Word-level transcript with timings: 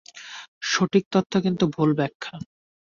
সঠিক 0.65 1.03
তথ্য 1.11 1.33
কিন্তু 1.45 1.65
ভুল 1.75 1.89
ব্যাখ্যা। 1.93 2.35